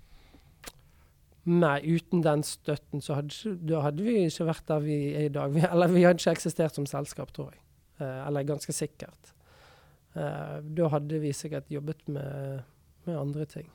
Nei, 1.47 1.79
uten 1.87 2.25
den 2.25 2.43
støtten 2.43 3.03
så 3.05 3.21
hadde, 3.21 3.53
da 3.63 3.85
hadde 3.85 4.03
vi 4.03 4.17
ikke 4.27 4.49
vært 4.49 4.67
der 4.67 4.83
vi 4.83 4.97
er 5.15 5.29
i 5.29 5.35
dag. 5.35 5.53
Vi, 5.55 5.63
eller 5.63 5.93
vi 5.93 6.03
hadde 6.03 6.19
ikke 6.19 6.35
eksistert 6.35 6.75
som 6.75 6.89
selskap, 6.91 7.31
tror 7.35 7.53
jeg. 7.55 7.63
Eh, 8.03 8.23
eller 8.27 8.49
ganske 8.49 8.75
sikkert. 8.75 9.31
Eh, 10.17 10.57
da 10.79 10.89
hadde 10.91 11.21
vi 11.23 11.31
sikkert 11.37 11.71
jobbet 11.71 12.03
med, 12.11 12.65
med, 13.07 13.15
andre 13.21 13.47
ting. 13.47 13.71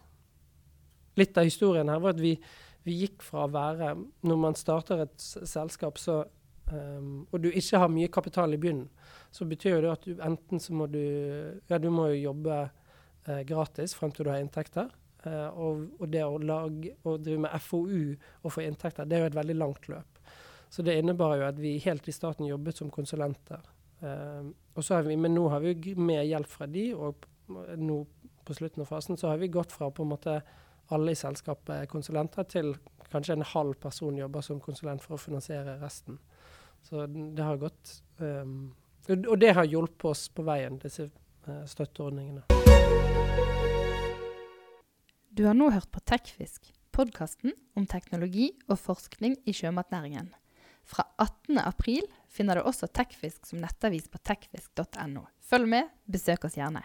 Litt 1.19 1.39
av 1.39 1.47
historien 1.47 1.89
her 1.91 2.03
var 2.03 2.17
at 2.17 2.21
vi, 2.21 2.33
vi 2.83 2.97
gikk 3.05 3.23
fra 3.23 3.45
å 3.45 3.51
være 3.51 3.89
Når 4.27 4.37
man 4.39 4.55
starter 4.55 5.03
et 5.03 5.15
selskap, 5.21 5.99
så 5.99 6.21
um, 6.71 7.27
og 7.31 7.41
du 7.43 7.49
ikke 7.49 7.81
har 7.81 7.91
mye 7.91 8.11
kapital 8.11 8.53
i 8.55 8.59
bunnen, 8.61 8.87
så 9.31 9.47
betyr 9.47 9.77
jo 9.77 9.81
det 9.85 9.91
at 9.93 10.05
du 10.07 10.23
enten 10.23 10.59
så 10.59 10.75
må 10.75 10.87
du 10.91 11.01
Ja, 11.69 11.77
du 11.77 11.89
må 11.93 12.09
jo 12.11 12.21
jobbe 12.31 12.57
uh, 12.67 13.41
gratis 13.47 13.95
frem 13.95 14.11
til 14.11 14.27
du 14.27 14.33
har 14.33 14.43
inntekter. 14.43 14.89
Uh, 15.25 15.49
og, 15.53 15.83
og, 15.99 16.07
det 16.09 16.23
å 16.25 16.39
lage 16.41 16.95
og 17.05 17.21
drive 17.21 17.43
med 17.43 17.61
FoU 17.61 18.15
og 18.41 18.53
få 18.55 18.63
inntekter, 18.65 19.05
det 19.05 19.17
er 19.17 19.25
jo 19.25 19.33
et 19.33 19.37
veldig 19.37 19.57
langt 19.59 19.87
løp. 19.91 20.23
Så 20.71 20.81
det 20.87 20.95
innebar 20.97 21.35
jo 21.37 21.45
at 21.49 21.59
vi 21.59 21.75
helt 21.83 22.07
i 22.07 22.15
starten 22.15 22.47
jobbet 22.47 22.79
som 22.79 22.89
konsulenter. 22.89 23.61
Uh, 24.01 24.49
og 24.73 24.83
så 24.83 24.97
har 24.97 25.05
vi, 25.05 25.19
men 25.19 25.35
nå 25.35 25.45
har 25.53 25.61
vi 25.61 25.93
med 25.99 26.25
hjelp 26.25 26.49
fra 26.49 26.65
de, 26.65 26.87
og 26.95 27.27
nå 27.77 28.01
på 28.47 28.55
slutten 28.57 28.81
av 28.81 28.89
fasen 28.89 29.17
så 29.19 29.29
har 29.29 29.37
vi 29.37 29.51
gått 29.51 29.71
fra 29.71 29.91
på 29.91 30.03
en 30.03 30.13
måte 30.13 30.41
alle 30.91 31.13
i 31.13 31.19
selskapet 31.19 31.89
konsulenter 31.91 32.47
til 32.49 32.73
kanskje 33.11 33.37
en 33.37 33.47
halv 33.47 33.77
person 33.79 34.17
jobber 34.17 34.43
som 34.45 34.59
konsulent 34.63 35.03
for 35.03 35.15
å 35.15 35.21
finansiere 35.21 35.77
resten. 35.81 36.17
Så 36.81 37.05
det 37.07 37.43
har 37.43 37.59
gått 37.61 38.01
um, 38.17 38.73
Og 39.09 39.37
det 39.39 39.53
har 39.57 39.67
hjulpet 39.67 40.05
oss 40.11 40.27
på 40.33 40.45
veien, 40.45 40.77
disse 40.81 41.07
uh, 41.47 41.63
støtteordningene. 41.69 42.45
Du 45.31 45.45
har 45.47 45.55
nå 45.55 45.69
hørt 45.71 45.89
på 45.93 46.03
Tekfisk, 46.03 46.67
podkasten 46.91 47.53
om 47.79 47.87
teknologi 47.87 48.51
og 48.67 48.79
forskning 48.81 49.37
i 49.47 49.55
sjømatnæringen. 49.55 50.33
Fra 50.83 51.05
18. 51.17 51.59
april 51.61 52.03
finner 52.27 52.59
du 52.59 52.65
også 52.67 52.89
Tekfisk 52.91 53.45
som 53.47 53.61
nettavis 53.63 54.09
på 54.11 54.19
tekfisk.no. 54.27 55.23
Følg 55.39 55.69
med, 55.71 55.93
besøk 56.11 56.49
oss 56.49 56.57
gjerne. 56.59 56.83